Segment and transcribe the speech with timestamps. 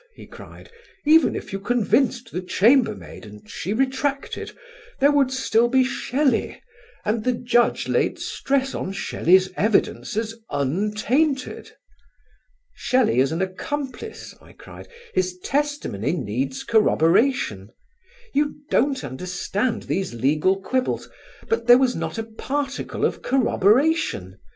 [0.15, 0.71] he cried.
[1.05, 4.51] "Even if you convinced the chambermaid and she retracted;
[4.99, 6.59] there would still be Shelley,
[7.05, 11.69] and the Judge laid stress on Shelley's evidence as untainted."
[12.73, 17.69] "Shelley is an accomplice," I cried, "his testimony needs corroboration.
[18.33, 21.09] You don't understand these legal quibbles;
[21.47, 24.39] but there was not a particle of corroboration.